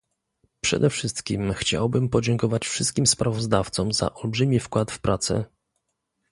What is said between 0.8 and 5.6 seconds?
wszystkim chciałbym podziękować wszystkim sprawozdawcom za olbrzymi wkład w prace